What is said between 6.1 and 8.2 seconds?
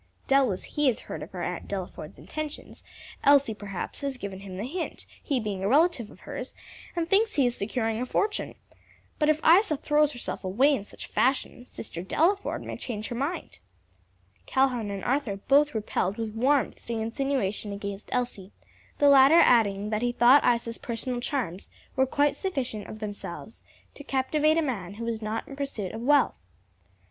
hers and thinks he is securing a